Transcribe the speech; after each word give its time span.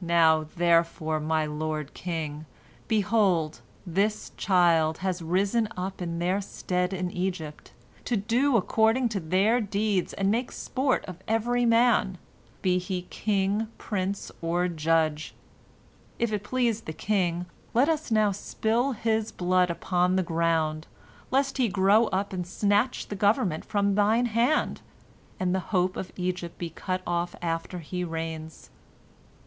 "Now, 0.00 0.46
therefore, 0.56 1.20
my 1.20 1.44
lord 1.44 1.92
king, 1.92 2.46
behold, 2.88 3.60
this 3.86 4.32
child 4.38 4.96
has 5.04 5.20
risen 5.20 5.68
up 5.76 6.00
in 6.00 6.18
their 6.18 6.40
stead 6.40 6.94
in 6.94 7.10
Egypt, 7.10 7.72
to 8.06 8.16
do 8.16 8.56
according 8.56 9.10
to 9.10 9.20
their 9.20 9.60
deeds 9.60 10.14
and 10.14 10.30
make 10.30 10.50
sport 10.50 11.04
of 11.04 11.18
every 11.28 11.66
man, 11.66 12.16
be 12.62 12.78
he 12.78 13.02
king, 13.10 13.66
prince, 13.76 14.32
or 14.40 14.66
judge. 14.66 15.34
If 16.18 16.32
it 16.32 16.42
please 16.42 16.80
the 16.80 16.94
king, 16.94 17.44
let 17.74 17.90
us 17.90 18.10
now 18.10 18.32
spill 18.32 18.92
his 18.92 19.30
blood 19.30 19.68
upon 19.68 20.16
the 20.16 20.22
ground, 20.22 20.86
lest 21.30 21.58
he 21.58 21.68
grow 21.68 22.06
up 22.06 22.32
and 22.32 22.46
snatch 22.46 23.08
the 23.08 23.14
government 23.14 23.62
from 23.62 23.94
thine 23.94 24.24
hand, 24.32 24.80
and 25.38 25.54
the 25.54 25.60
hope 25.68 25.98
of 25.98 26.12
Egypt 26.16 26.56
be 26.56 26.70
cut 26.70 27.02
off 27.06 27.36
after 27.42 27.80
he 27.80 28.04
reigns. 28.04 28.70